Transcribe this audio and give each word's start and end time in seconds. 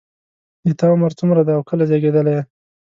د 0.65 0.67
تا 0.79 0.85
عمر 0.93 1.11
څومره 1.19 1.41
ده 1.47 1.53
او 1.57 1.61
کله 1.69 1.83
زیږیدلی 1.89 2.31
یې 2.35 2.43